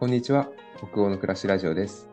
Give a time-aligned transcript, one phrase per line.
[0.00, 0.48] こんにちは。
[0.78, 2.08] 北欧の暮らしラジオです。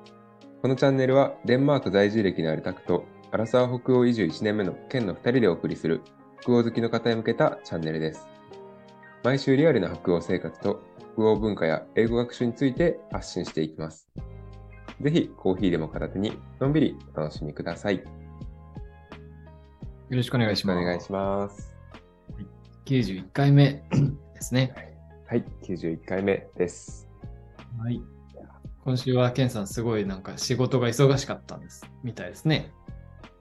[0.62, 6.02] このチャンネルは、デンマーク在住歴のあるタクと、アラサー北欧移住1年目の県の2人でお送りする、
[6.42, 8.28] 北欧好きの方へ向けたチャンネルです。
[9.24, 10.82] 毎週リアルな北欧生活と、
[11.14, 14.10] 北欧文化や英語学習について発信していきます。
[15.00, 18.00] ぜひ、コーヒーでも片手に、のんびりお楽しみください。
[18.00, 18.02] よ
[20.10, 20.78] よろしくお願いします。
[20.78, 21.74] お願いします。
[22.84, 23.82] 91回目
[24.34, 24.74] ですね。
[25.26, 27.07] はい、91回目です。
[27.78, 28.02] はい。
[28.84, 31.86] 今週はケンさんすごいなんか仕事が忙しかったんです。
[32.04, 32.72] みたいですね。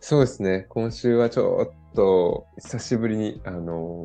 [0.01, 0.67] そうですね。
[0.69, 4.05] 今週はちょっと、久しぶりに、あの、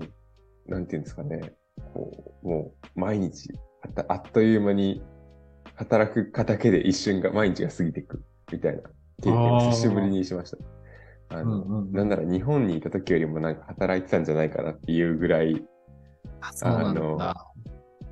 [0.67, 1.53] なんていうんですかね。
[1.93, 3.49] こうもう、毎日
[3.83, 5.03] あった、あっという間に、
[5.75, 8.83] 働くかだけで一瞬が、毎日が過ぎていく、みたいな
[9.21, 11.37] 経験を久しぶりにしました。
[11.37, 15.61] あの、うんうんうんなんなら日本にいた時よりもなんか働いてたんじゃないかなっていうぐらい、
[16.39, 17.35] あ、そうなんあのだ。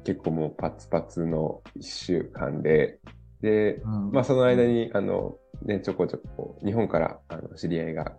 [0.10, 2.98] 結構もうパツパツの一週間で、
[3.42, 8.14] で、うんまあその間に、あの、ね、ちょこちょこ、日本からあの知り合いが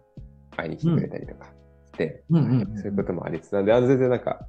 [0.57, 1.53] 会いに来てくれたりとか
[1.87, 4.47] して、そういうこともありつつなんで、あの全然なんか、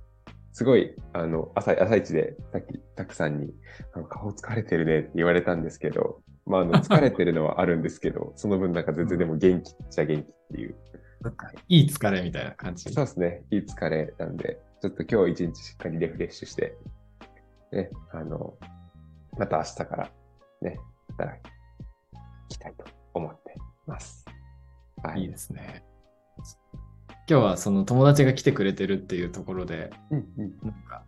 [0.52, 3.52] すごい、あの、朝、朝一で、さっき、たくさんに、
[3.96, 10.76] あの顔疲れてるねって言われたんですけど、まあ、あの、 疲れてるのはあるんですけど、その分なんか全然でも元気っちゃ元気っていう。
[11.22, 12.92] なんかいい疲れみたいな感じ。
[12.94, 13.44] そうですね。
[13.50, 16.78] いい疲れなんで、ちょっと今日一日しっかりレフレッシュして、
[17.72, 18.54] ね、あの、
[19.38, 20.10] また明日から
[20.62, 20.78] ね、
[21.18, 21.42] 働
[22.50, 23.56] きたいと思って
[23.88, 24.26] ます。
[25.04, 25.84] はいいですね。
[27.30, 30.54] 今日はその友達が来てくれてるっていうところで、うんうん。
[30.64, 31.04] なんか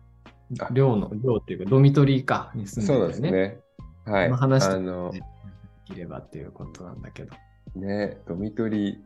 [0.60, 3.40] あ、寮の、寮っていうかドミトリーかに住んそうなんでるよね。
[3.40, 3.56] で
[4.06, 4.12] すね。
[4.12, 4.26] はい。
[4.26, 7.34] その話とかあの、ねできればっていうことなんだけど。
[7.76, 8.98] ね、ドミトリー。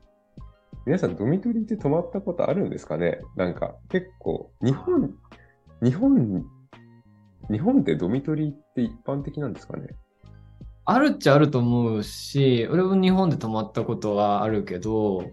[0.86, 3.18] 皆さん、ドミトリーって泊まったことあるんですかね？
[3.34, 5.12] なんか、結構、日本、
[5.82, 6.46] 日本、
[7.50, 9.88] 日本ってドミトリーって一般的なんですかね？
[10.84, 15.24] あるっちゃあると思うし、俺も日本で泊まったことはあるけど、は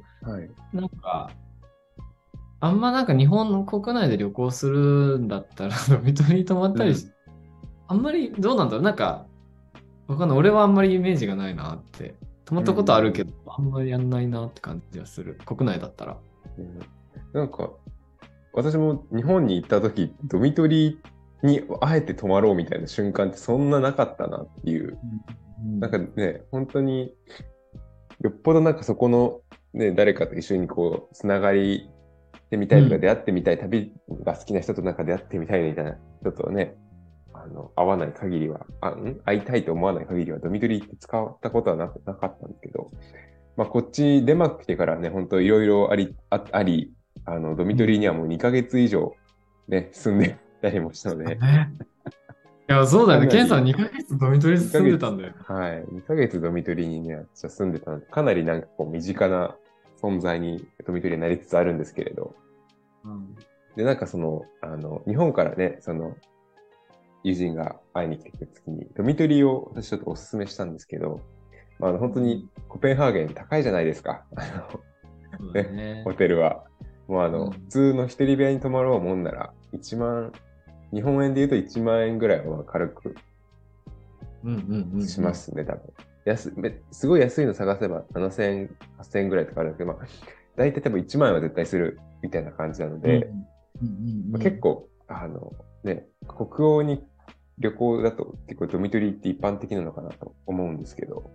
[0.41, 0.49] い。
[0.73, 1.31] なんか、
[2.59, 7.07] あんまなんか日本の国内で旅行するんだったら、 ドミトリー泊まったりし、
[7.87, 8.83] あんまりどうなんだろう？
[8.83, 9.27] なんか、
[10.07, 10.37] わかんない。
[10.37, 12.15] 俺はあんまりイメージがないなって。
[12.45, 15.39] 泊まったことあるけど、あんまりやんないなって感じはする。
[15.45, 16.17] 国内だったら。
[16.57, 16.79] うん
[17.33, 17.71] なんか、
[18.53, 20.97] 私も日本に行った時、ドミトリー
[21.45, 24.97] にあえて泊まろうみたいな瞬間ってそんななかったなっていう。
[25.79, 27.13] なんかね、本当に、
[28.21, 29.41] よっぽどなんかそこの、
[29.73, 31.89] ね、誰かと一緒にこう、つながり
[32.49, 36.75] でみたいとか、うん出会ってみたい、旅が好きな人となんか出会ってみたいみたいな人とね、
[37.33, 39.19] あの、会わない限りは、あん？
[39.25, 42.91] 会いたいと思わない限りは、ドミトリーって使ったことはななかったんですけど、
[43.57, 46.93] まあ、こっち、デンマーク来てからね、本当いろいろあり、ああり、
[47.25, 49.15] あの、ドミトリーにはもう2ヶ月以上、
[49.67, 51.39] ね、住んでたりもしたので、ね。
[52.67, 53.27] いや、そうだよね。
[53.27, 55.33] ケンさん2ヶ月ドミトリー住んでたんだよ。
[55.45, 55.83] はい。
[55.85, 59.55] 2ヶ月ドミトリーにね、私は住んでたので、かなりなんかこう身近な
[60.01, 62.35] 存在にドミトリーになりつつあるんですけれど。
[63.03, 63.35] うん
[63.75, 66.15] で、なんかその、あの、日本からね、その、
[67.23, 71.19] 友人が会いに来てくれた時に、ドミトリーを私ちょっとお勧めしたんですけど、
[71.79, 74.23] まあ、あの本当にコペンハーゲン高いじゃないですか。
[75.53, 76.63] ね ホテルは。
[77.07, 80.31] もうあの、うん普通の一人部屋に泊まろうもんなら、1万、
[80.95, 83.15] 日本円で言うと1万円ぐらいはまあ軽く。
[85.05, 85.81] しますね、多分。
[86.25, 90.07] 安めすごい安いの探せば7000円、8000円ぐらいとかあるんですけど、まあ、
[90.55, 93.29] 大体多分1万円は絶対するみたいな感じなので、
[94.39, 95.51] 結構、あの、
[95.83, 97.03] ね、北欧に
[97.59, 101.31] 旅行だと結構ドミトリーって一般的なのかなと思うんですけど。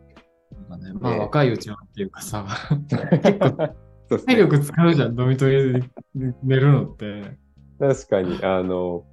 [0.52, 7.36] そうだねまあ、ね若いうちはっていうかさ、 そうですね体力使うじゃん、ドミトリーで寝るのって。
[7.78, 9.04] 確かに、あの、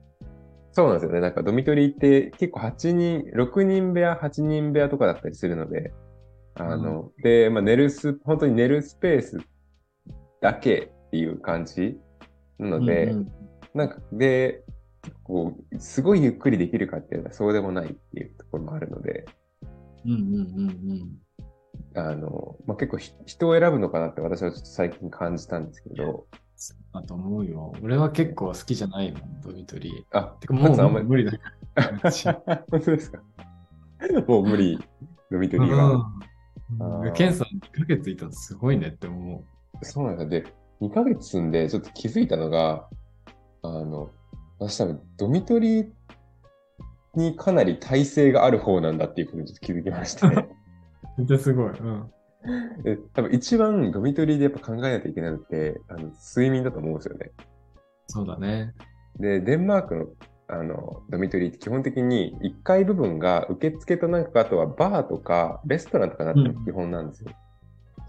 [0.77, 1.21] そうなんですよね。
[1.21, 5.91] なんかドミトリーって結構8人、6人部屋、8人部屋とかだったりするので、
[6.53, 9.39] あの、で、まあ寝るス、本当に寝るスペース
[10.39, 11.97] だけっていう感じ
[12.59, 13.31] なので、うんうん。
[13.73, 14.63] なんか、で、
[15.01, 19.25] 結構、すごいゆっくりできるかっていうのはそうでもないっていうところもあるので、
[20.05, 20.19] うんうん
[21.95, 21.99] うん。
[21.99, 26.27] あの、まあ、結構ひ人を選ぶのかなって私はちょっと最近感じたんですけど、
[26.93, 27.73] だと思うよ。
[27.81, 30.17] 俺は結構好きじゃないもん、ドミトリー。
[30.17, 31.37] あ、てかもうあんまり、無理だか
[31.75, 32.11] ら。
[32.69, 33.21] 本当ですか
[34.27, 34.79] もう無理、
[35.29, 36.11] ドミトリーは。
[37.15, 39.43] ケンさん2ヶ月いたのすごいねって思
[39.83, 40.25] そうなんだ。
[40.25, 40.45] で、
[40.81, 42.87] 2ヶ月住んで、ちょっと気づいたのが、
[43.61, 44.09] あの、
[44.59, 45.89] 私多分、ドミトリー
[47.15, 50.29] にかなり耐性がある方なんだっていうことにちょっと気づきまして、う。
[51.17, 51.69] めっちゃすごい。
[51.69, 52.11] うん。
[52.83, 57.31] で多分一番ドミトリーでやっぱ考えないといけないのって、あの睡眠だと思うんですよね。
[58.07, 58.73] そうだね。
[59.19, 60.07] で、デンマークの
[60.49, 67.31] あの、ドミトリーって基本的に1階部分が受付となんかあとはバーとかレストランとかなって基本なんですよ。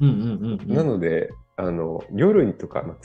[0.00, 0.24] うんうんう
[0.56, 0.74] んうん。
[0.74, 2.96] なので、あの、夜にとか、まあ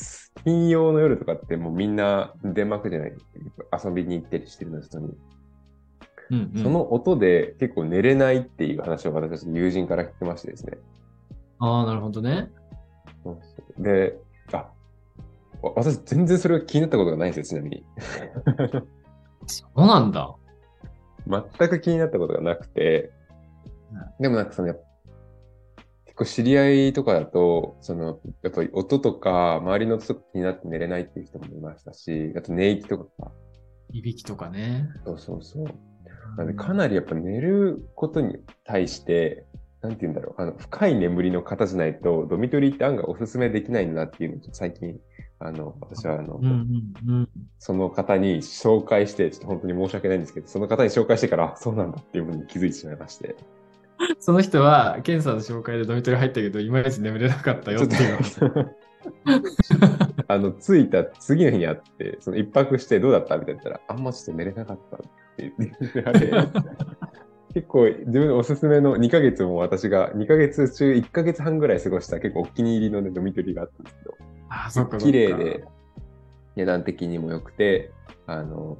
[0.43, 3.13] 金曜の夜とかってもうみんなデンマークじゃない、
[3.83, 5.07] 遊びに行ったりしてるの、人に。
[6.29, 10.77] うんうんその音で結構寝れないっていう話を私たち友人から聞きましてですね。
[11.59, 12.49] ああ、なるほどね。
[13.23, 14.17] そうそうで、
[14.51, 14.57] あ、
[15.61, 17.85] わ私全然それが気になったことがないんですよ、ちなみに。
[19.47, 20.35] そうなんだ。
[21.27, 23.11] 全く気になったことがなくて
[23.93, 24.73] うん、でもなんかその、
[26.05, 33.31] 結構知り合いとかだと、その、やっぱり音とか、周りの音とか気になって寝れないっていう人もいましたし、あと寝息とかさ、
[33.91, 34.89] いびきとかね。
[35.05, 35.65] そうそうそう。
[36.37, 39.45] なので、かなりやっぱ寝ることに対して、
[39.83, 44.97] なんて言うんだろう、あの、深い眠りの方じゃないと、ドミトリーって案外おすすめできないんだなっていうのを最近、
[45.39, 47.29] あの、私はあの、うんうんうん。
[47.59, 53.35] その方に紹介して、ちょっと本当に申し訳ないんですけど、その方に紹介してから、あそうなんだっていうふうに気づいてしまいまして。
[54.19, 58.17] その人は、ケンさんの紹介でドミトリ入ったけど、いまいち眠れなかったよってっいう。
[58.39, 58.75] と、
[60.29, 64.99] あの、着いた次の日に会って、その一泊してどうだったみたいな言ったら、あんまちょっと寝れなかったっ
[65.35, 66.31] て言って、あれ、
[67.53, 74.17] 結構自分のおすすめの2ヶ月も私が、2ヶ月中1ヶ月半ぐらい過ごした結構お気に入りのね、ドミトリーがあったんですけど、
[74.49, 74.97] あ、そっか。
[74.97, 75.63] 綺麗で、
[76.55, 77.91] 値段的にも良くて、
[78.25, 78.77] あの、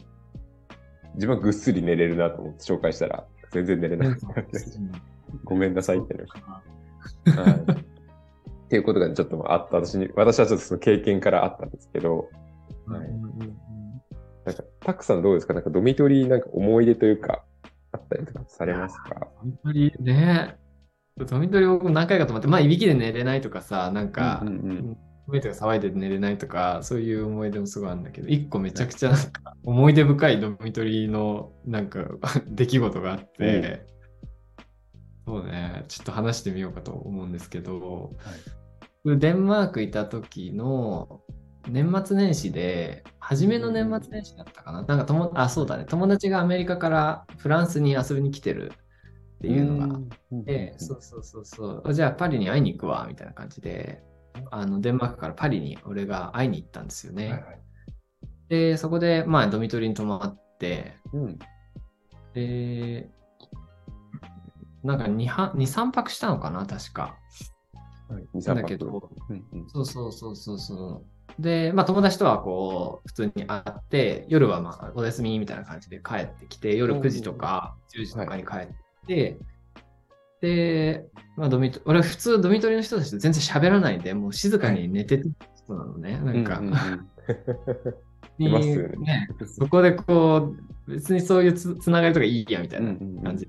[1.15, 4.41] 自分はぐっすり寝れるなと思って紹介したら、全然寝れなかった
[5.43, 7.53] ごめんなさいってなはい。
[7.53, 7.75] っ
[8.69, 12.29] ていうことがちょっとあった、私に、私はちょっとその経験からあったんですけど、
[12.87, 13.07] はい。
[14.45, 15.53] なんか、たくさんどうですか？
[15.53, 17.43] なんかドミトリーなんか思い出というか、あ
[18.13, 19.27] ったりとかされますか？
[19.43, 20.57] ドミトリーね。
[21.17, 32.05] ドミトリー僕も何回かと思って、まあ、いびきで寝れないとかさ、なんかうん、うんメイトが騒いで寝れないとか、そういう思い出もすごいあるんだけど、一個めちゃくちゃなんか思い出深いドミトリーのなんか
[32.47, 33.85] 出来事があって、
[35.25, 38.17] そうね、ちょっと話してみようかと思うんですけど、
[39.05, 41.21] デンマークいた時の
[41.67, 44.83] 年末年始で、初めの年末年始だったかな？
[44.83, 48.71] なんか友、あ、そうだね、友達がアメリカからフランスに遊びに来てる
[49.37, 49.99] っていうのが
[50.31, 51.93] うんで、そうそうそうそう。
[51.93, 54.03] じゃあパリに会いに行くわ、みたいな感じで、
[54.51, 57.29] あの、デンマークからパリに俺が会いに行ったんですよね。
[57.29, 57.59] はいはい
[58.49, 61.39] で、そこで、まあ、ドミトリーに泊まって、うん
[62.33, 63.09] で、
[64.83, 67.15] なんか2、2 3泊したのかな、確か。
[68.09, 71.12] はい2、3なんだけど泊うんうんそうそうそうそうそう。
[71.39, 78.67] で、まあ、友達とはこう、普通に会って、夜はまあ、お休みみたいな感じで帰ってきて、夜9時とか10時とかに帰っ
[79.07, 79.37] て、
[80.41, 81.05] で、
[81.37, 85.23] まあ、ドミト、俺普通ドミトリーの人たちと全然喋らないで、もう静かに寝てた
[85.55, 86.19] 人なのね。
[86.19, 86.73] なんか、うううん。
[88.45, 88.97] いますよね。
[88.97, 90.53] ねそこでこ
[90.87, 93.47] う、別にそういうつつながりとかいいやみたいなうんうんうん感じ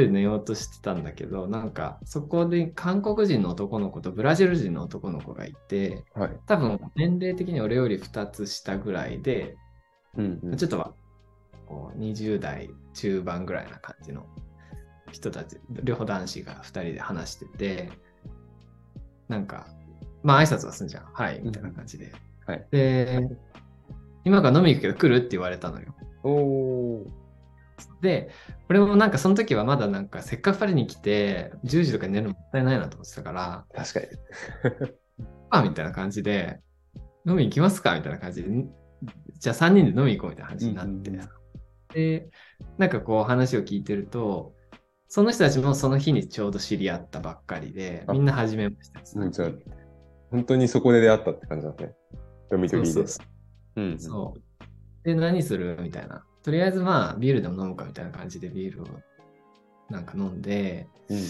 [0.00, 0.06] で。
[0.06, 6.38] で寝ようとしてたんだけど、なんかそこで韓国人の男の子とブラジル人の男の子がいて、はい。
[6.46, 9.56] 多分年齢的に俺より2つ下ぐらいで、
[10.16, 10.92] うんうんちょっとは
[11.66, 14.26] こう20代中盤ぐらいな感じの
[15.12, 17.90] 人たち、両方男子が2人で話してて、
[19.28, 19.68] なんか、
[20.22, 21.04] まあ挨拶はすんじゃん。
[21.12, 22.12] はい、みたいな感じで。
[22.46, 23.20] はいで、
[24.24, 25.94] 今から飲み行くけど来るって言われたのよ。
[26.24, 27.19] おー
[28.00, 28.30] で、
[28.68, 34.06] 俺もなんかその時はまだなんかせっかくパリに来て10時とかに寝るのもったいないなと思ってたから、確かに。
[35.50, 36.60] あみたいな感じで、
[37.26, 37.94] 飲み行きますか？
[37.94, 38.70] みたいな感じで、ん
[39.38, 41.20] じゃあ3人で飲み行こうみたいな話になって、うん
[41.92, 42.30] で、
[42.78, 44.54] なんかこう話を聞いてると、
[45.08, 49.50] その人たちもその日にちょうど知り合ったばっかりで、あみんな初めましてですうんじゃあ
[50.30, 51.92] 本当にそこで出会ったって感じだね。
[52.48, 52.92] ドミトリーで。
[52.92, 53.30] そうそうそ
[53.76, 55.04] ううんそう。
[55.04, 55.78] で、何する？
[55.82, 56.24] みたいな。
[56.42, 58.86] とりあえずまあ、ビールでも飲むかみたいな感じでビールを
[59.90, 61.24] なんか飲んで、うんうん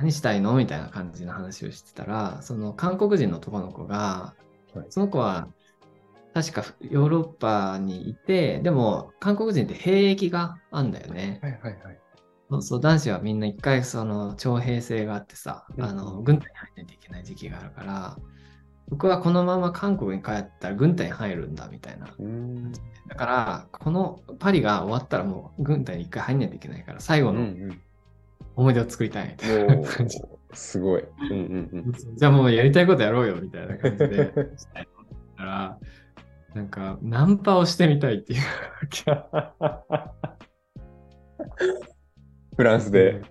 [0.00, 4.34] 何したいのみたいな感じの話をしてたら、その韓国人の男の子が、
[4.72, 5.48] はいその子は
[6.32, 11.38] 確かヨーロッパにいて、でも韓国人って兵役があんだよね。
[11.42, 11.98] はいはいはい。
[12.50, 18.16] そうそう男子はみんな一回その徴兵制があってさ、うんあの軍隊に入らないといけない時期があるから、
[18.90, 22.08] 僕はこのまま韓国に帰ったら軍隊に入るんだみたいな。
[23.08, 27.80] だから、このパリが終わったらもう軍隊に一回入んないといけないから、最後のうんうん
[28.56, 30.18] 思い出を作りたいみたいもな感じ。
[30.18, 31.04] う、すごい。
[31.30, 31.36] うん
[31.72, 35.78] うんじゃあもうやりたいことやろうよみたいな感じで、 したいと思ったら、
[36.54, 38.40] なんか、ナンパをしてみたいっていう
[42.56, 43.22] フランスで。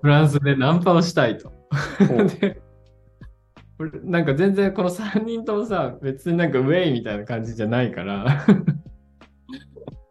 [0.00, 1.52] フランスでナンパをしたいと。
[4.04, 8.46] なんか全然この3人ともさ、別になんかウェイみたいな感じじゃないから、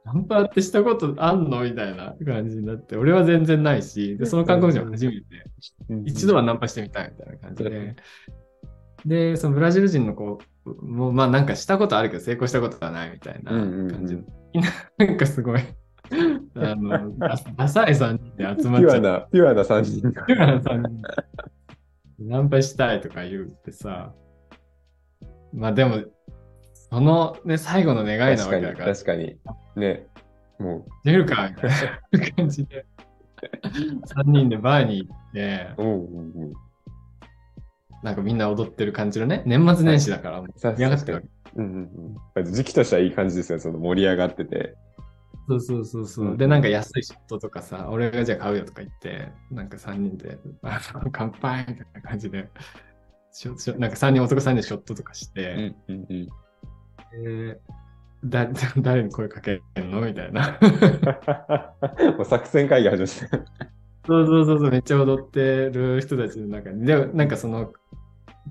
[0.05, 5.23] ナンパってしたことあんのみたいな感じになって、俺は全然ないし、でその韓国人は初めて、
[6.05, 7.95] 一度はナンパしてみたいみたいな感じで。
[9.05, 10.39] で、そのブラジル人の子
[10.81, 14.23] も、まあなんかしたことあるけど成功したことはないみたいな感じで。
[14.97, 15.61] なんかすごい、
[16.55, 17.17] あの、
[17.55, 20.01] ダサい3人で集まっちゃピュアな、ピュアな3人。
[20.25, 21.01] ピュアな3人。
[22.19, 24.13] ナンパしたいとか言うってさ、
[25.53, 26.03] まあでも、
[26.73, 28.93] そのね、最後の願いなわけだから。
[28.93, 29.38] 確かに。
[29.75, 30.07] ね。
[30.59, 30.85] もう。
[31.03, 31.69] 出るかみたい
[32.11, 32.85] な感じで。
[34.15, 36.53] 3人でバーに行って、うんうんうん。
[38.03, 41.27] なんかみんな踊ってる感じのね、年末年始だから、盛り上がってるわけ。
[41.55, 42.53] うんうんうん。
[42.53, 44.75] 時期としてはいい感じですよ、その盛り上がってて。
[45.50, 46.25] そうそうそうそう。
[46.27, 52.50] うんで、なんか安いショットとかさ、俺がじゃあ買うよとか言って、なんか3人で、あの乾杯みたいな感じで、
[53.32, 56.27] しょしょなんか3人、男3人でショットとかして、うんうん
[57.15, 57.24] うん。
[57.24, 57.60] で
[58.25, 60.60] だ 誰に声かけるのみたいな。
[62.15, 63.46] もう作戦会議始まって。
[64.06, 66.86] そうそうそうそう、めっちゃ踊ってる人たちの中に。
[66.86, 67.74] で、なんかその、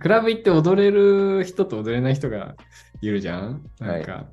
[0.01, 2.57] クラブ行って踊れる人と踊れない人が
[3.03, 3.63] いるじゃん？
[3.79, 4.27] なんか。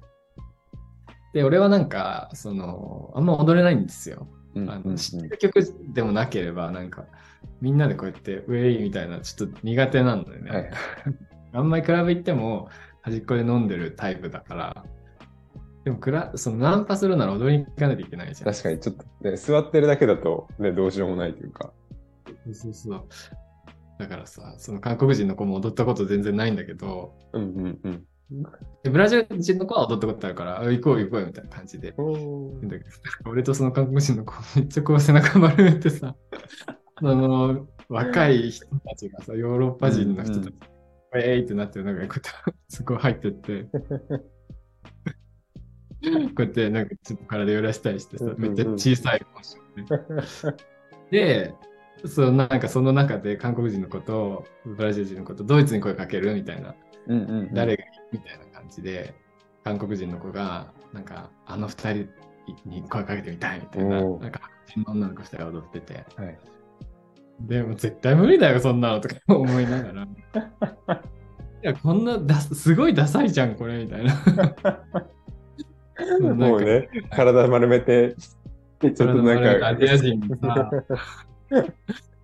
[1.36, 4.30] で、俺はなんか、その、あんま踊れないんですよ。
[4.56, 5.62] うんあの知ってる曲
[5.94, 7.08] でもなければ、なんか、
[7.60, 10.50] みんなでこうやって、ウェイみたいな、ちょっと苦手なんだよね。
[10.50, 10.72] はい
[11.52, 12.70] あんまりクラブ行っても、
[13.02, 14.86] 端っこで飲んでるタイプだから、
[15.84, 18.52] でもクラ、そのナンパするなら踊りに行かないといけないじゃん。
[18.52, 21.74] 確かに、ちょっと、ね、座ってるだけだと、ね、どうしようもないというか。
[22.46, 23.06] そうそうそう。
[24.00, 28.06] だからさ、その韓国人の子も踊ったこと全然ないんだけど、うんうんうん。
[28.84, 31.94] でブラジル人の子は踊ったことあるから、あ行こう行こうよみたいな感じで。
[33.26, 36.16] 俺とその韓国人の子めっちゃこう背中丸めてさ、
[36.96, 40.54] あの、若い人たちがさ、ヨーロッパ人の人たち、
[41.16, 43.70] えーいってなってる中にこうやって、すごい入ってって、こ
[46.38, 49.62] うやってなんかちょっと体揺らしたりしてさ、めっちゃ小さい子して
[51.12, 51.54] で、
[52.06, 56.76] そうなんかその中で韓国人の子とブラジル人の子とドイツに声かけるみたいな、
[57.08, 57.54] うんうんうん。
[57.54, 59.14] 誰がみたいな感じで、
[59.64, 62.10] 韓国人の子が、なんかあの二人
[62.66, 66.40] に声かけてみたいみたいな、なんか白人の女の子二人が踊ってて、はい。
[67.42, 70.04] でも絶対無理だよ、そんなのとか思いながら。
[71.64, 74.14] いや、こんなダス、すごいダサいじゃん、これ、みたいな。
[76.36, 78.16] もうね、体丸めて、
[78.80, 80.70] ちょっとなんか、アジア人にさ、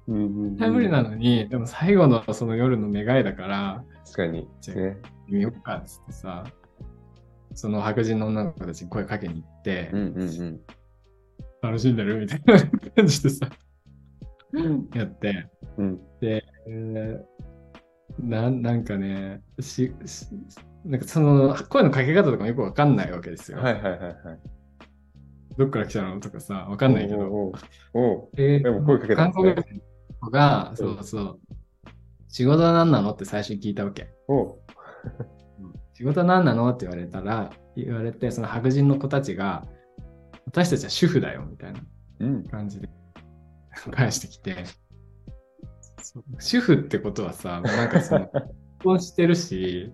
[0.08, 4.48] 無理なのに、でも最後のその夜の願いだから、確かに。
[4.76, 4.98] ね。
[5.32, 6.44] 見よっかっつってさ、
[7.54, 10.62] その白人の女の子たちに声かけに行って、うんうんうん。
[11.62, 12.60] 楽しんでるみたいな
[12.96, 13.50] 感じでさ、
[14.94, 15.48] やって、
[15.78, 16.02] うん。
[16.20, 17.42] で、えー
[18.20, 20.28] なんなんかねしし、
[20.84, 23.60] なんかその声のかけ方とかもよくわかんないわけですよ。
[23.60, 24.16] はいはいはいはい。
[25.58, 27.20] どっから来たのとかさ、わかんないけど。
[27.20, 27.54] おうおう
[27.94, 31.40] おうででも声かけたん韓国人が、そうそう、
[32.30, 34.14] 仕事は何なのって最初に聞いたわけ。
[34.28, 34.60] おう
[35.94, 36.70] 仕事は何なの？
[36.70, 39.66] って言われたら、言われて、その白人の子たちが、
[40.46, 41.80] 私たちは主婦だよみたいな
[42.20, 42.44] うん。
[42.44, 42.90] 感じで
[43.92, 44.64] 返してきて、
[46.40, 48.48] 主婦ってことはさ、なんかその、結
[48.84, 49.92] 婚してるし、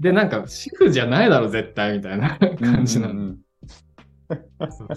[0.00, 3.14] で、なんか主婦じゃないだろ、絶対みたいな感じなの。
[3.14, 3.38] うん
[4.70, 4.88] そう。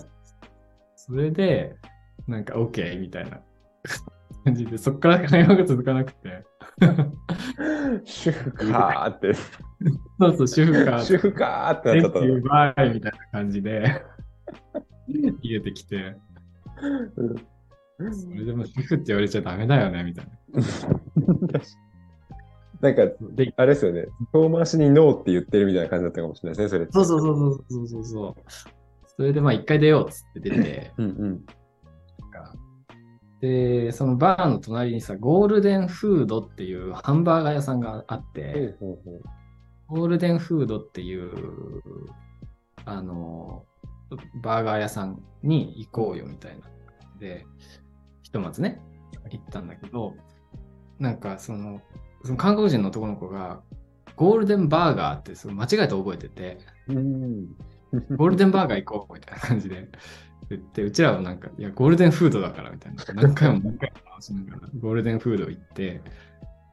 [0.95, 1.75] それで、
[2.27, 3.41] なんか OK みたいな
[4.47, 6.45] 感じで、そっから会話が続かなくて、
[6.81, 7.13] うん
[8.05, 9.33] 主婦かーって。
[9.33, 14.03] そうそう、主婦か、主婦かーってなっちゃったの Thank you, bye みたいな感じで、
[15.09, 16.15] 逃げてきて、
[16.79, 20.31] それでも主婦って言われちゃダメだよね、みたいな。
[22.79, 24.05] なんか、で、あれですよね。
[24.31, 26.87] 遠回しにノーって言ってるみたいな感じだったかもしれないですね、それ。
[26.91, 28.51] そうそうそうそうそうそうそう。
[29.17, 31.45] それでまあ一回出ようっつって出て、うんうん。
[33.41, 39.21] で、そのバーの隣にさ、ゴールデンフードっていうハンバーガー屋さんがあって、ほうほう
[39.87, 41.31] ゴールデンフードっていう、
[42.85, 43.65] あの、
[44.41, 46.67] バーガー屋さんに行こうよみたいな。
[47.19, 47.45] で、
[48.23, 48.81] ひとまずね、
[49.29, 50.15] 行ったんだけど、
[50.99, 51.81] なんかその、
[52.23, 53.61] その韓国人の男の子が、
[54.15, 57.47] ゴールデンバーガーってすごい間違えて覚えてて、うん。
[58.17, 59.87] ゴールデンバーガー行こうみたいな感じで
[60.49, 63.03] 言って、うちらはなんか、いや、ゴールデンフードだからみたいな。
[63.13, 66.01] 何回も何回も話しながら、ゴールデンフード行って、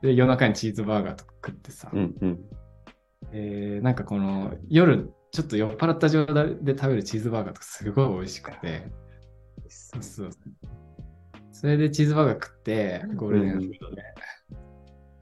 [0.03, 2.45] で、夜中にチーズバーガーとか食ってさ、うんうん。
[3.33, 8.87] えーなんかこの夜、ちょっと酔っ払った状態で食べるチーズバーガーとかすごい美味しくて、
[9.69, 10.31] そうそう。
[11.53, 14.03] それでチーズバーガー食って、ゴールデンフードで。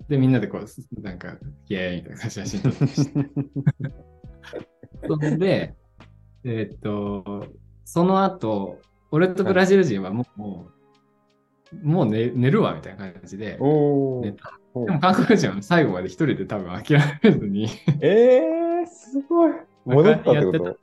[0.09, 0.66] で、みんなでこう、
[1.00, 2.87] なんか、イエーイみたいな写真撮って。
[5.09, 5.75] そんで、
[6.44, 7.47] えーっと、
[7.84, 8.78] その後、
[9.10, 10.72] 俺とブラジル人はもう、もう
[11.82, 13.58] もう寝寝るわみたいな感じで、
[14.22, 17.68] 寝たでも韓国人は最後まで一人で多分諦めずに、
[18.00, 19.52] えー、すごい。
[19.84, 20.78] 戻ったってこと？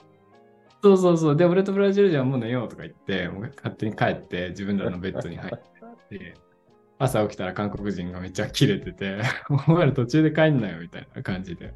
[0.82, 1.36] そうそうそう。
[1.36, 6.36] で、俺とブラジル人はもう寝ようとか言って、もう勝手に帰って自分らのベッドに入って、
[6.98, 9.22] 朝起きたら韓国人がめっちゃキレてて、
[9.68, 11.74] お前ら途中で帰んなよみたいな感じで。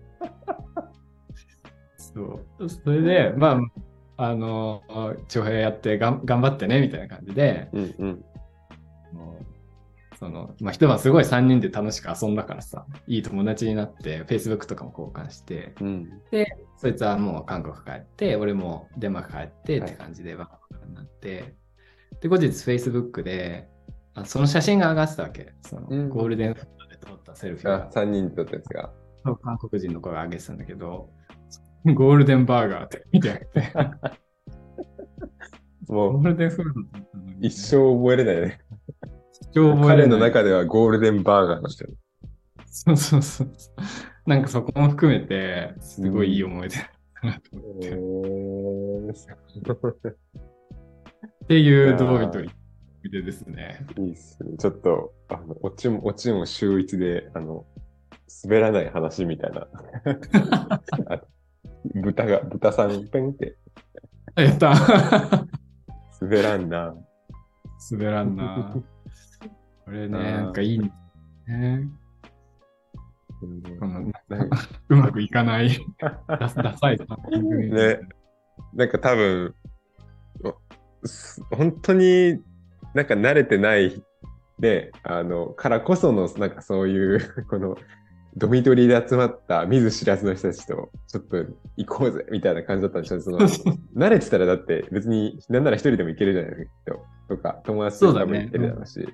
[1.98, 2.70] そう。
[2.70, 3.62] それで、まあ、
[4.30, 4.82] あの、
[5.28, 8.26] 長平やってがん頑張ってねみたいな感じで、うんうん。
[10.24, 16.10] その、まあ、一晩すごい3人で楽しく遊んだからさ、いい友達になって、Facebook とかも交換して、うん。
[16.78, 21.56] そいつはもう韓国帰って、俺もデンマーク帰ってって感じでバカバカになって、
[22.22, 23.68] で、後日 Facebook で、
[24.16, 25.54] あその写真が上がってたわけ。
[25.62, 28.94] そのうんゴールデンフードで撮ったセルフィーあが、、3人で撮ったやつが。
[29.42, 31.10] 韓国人の子が上げてたんだけど、
[31.94, 33.74] ゴールデンバーガーって見てあって、
[35.88, 38.60] ゴもうールデンフードだったのに一生覚えれないね。
[39.32, 40.30] 一生覚え彼のれない。
[40.30, 41.86] 中ではゴールデンバーガーの人。
[42.66, 43.52] そうそうそう。
[44.26, 46.90] なんかそこも含めて、すごいいい思い出だ
[47.24, 47.88] なと思って。
[47.88, 49.12] えー、
[51.44, 53.86] っていうドミトリーでですね。
[53.98, 54.58] いいっすね。
[54.58, 57.66] ちょっと、あの、オチも、オチも秀逸で、あの、
[58.44, 59.68] 滑らない話みたいな。
[61.10, 61.22] あ
[61.96, 63.58] 豚が、豚さんペンって。
[64.36, 64.74] やった。
[66.22, 66.96] 滑らんな。
[67.92, 68.74] 滑らんな。
[69.86, 70.92] これね、なんかいいね。
[74.90, 78.00] うまくいかない、 ダダサいね。
[78.74, 79.56] なんか多分、
[81.52, 82.42] 本当に
[82.94, 84.02] なんか慣れてない
[84.60, 87.76] で、あの、からこその、なんかそういう、この、
[88.36, 91.38] ドミトリーで集まった見ず知らずの人たちと、ちょっと
[91.78, 93.40] 行こうぜ、みたいな感じだったんでしょその、
[93.96, 96.98] 慣れてたらだって別に、なんなら一人でも行けるじゃないですか、
[97.30, 98.26] とか、友達とそうだね。
[98.26, 99.08] 多分行ってるだろうし、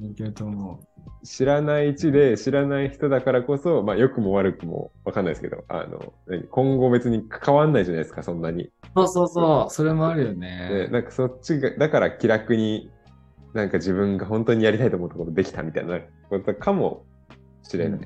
[0.00, 0.80] いけると思
[1.24, 8.64] 知らない地で知らない人だからこそ、まあ良くも悪くもわかんないですけど、あの、何今後別に関わんないじゃないですか、そんなに。
[8.64, 8.72] う。
[8.96, 10.88] そうそうそう、それもあるよでね。
[10.90, 12.90] なんかそっちが、だから気楽に、
[13.52, 17.04] なんか自分が本当にやりたいと思ったことできたみたいなことかも
[17.72, 18.00] しれない。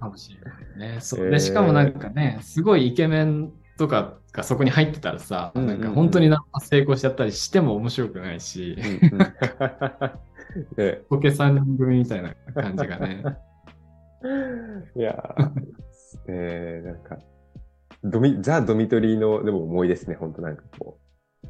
[0.00, 0.40] かもしれ
[0.78, 1.00] ないね。
[1.00, 9.32] そえーしかもなんかね、すごいイケメンとかがそこに入ってたらさ、うんうんうなんんか本当になんか成功しちゃったりしても面白くないし、うんうん
[10.74, 13.22] でポケ3人組みたいな感じがね。
[14.96, 15.50] いやー、
[16.28, 17.18] えー、なんか、
[18.02, 20.98] ドミ、ザ・ドミトリーの、でも思いですね、本当なんかこ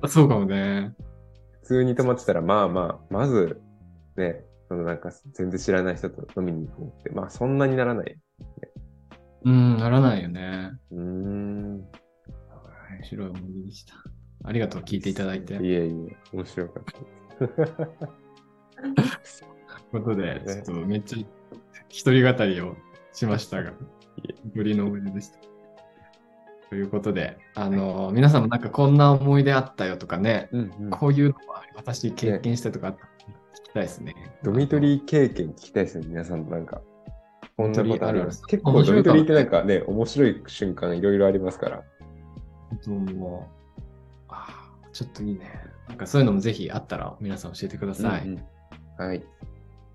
[0.03, 0.09] う。
[0.09, 0.93] そうかもね。
[1.63, 3.61] 普通に泊まってたら、まあまあ、まず、
[4.17, 8.19] ね、そのなんか全然知らない人と飲みに行こうって、まあそんなにならない。
[9.45, 10.73] うん、ならないよね。
[10.91, 11.77] うーん。
[11.77, 13.95] 面白い思い出でした。
[14.45, 15.57] ありがとう、聞いていただいて。
[15.57, 18.07] といいえいえ、面白かった。
[19.93, 21.19] うことで、ちょっとめっちゃ
[21.89, 22.77] 一人語りを
[23.13, 23.73] しましたが、
[24.55, 25.39] ぶりの思い出でした。
[26.69, 34.15] ということで、あの、皆さんもなんかこんな思い出あったよとかね、うんうんこういうのは私経験したとかあったら聞きたいですね。
[34.43, 36.81] ドミトリー経験聞きたいですね、皆さんのなんか。
[37.57, 38.45] こんなことあります。
[38.47, 41.83] 結構ドミトリーってなんかね、面白い瞬間いろいろありますから。
[42.69, 43.83] 本当もう、
[44.29, 45.53] あーちょっといいね。
[45.89, 48.27] なんかそういうのもぜひあったら皆さん教えてください。
[48.27, 48.45] うんうん
[48.99, 49.23] はい。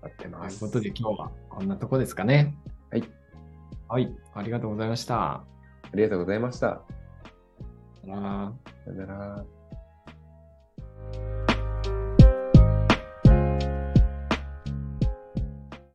[0.00, 0.64] 待ってとます。
[0.64, 2.56] いうことで今日はこんなとこですかね。
[2.90, 3.04] はい。
[3.88, 5.32] はい、ありがとうございました。
[5.32, 5.44] あ
[5.94, 6.82] りがとうございました。
[8.02, 8.52] さよなら
[8.84, 9.61] さよなら。